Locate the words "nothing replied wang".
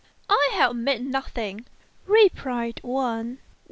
1.03-3.37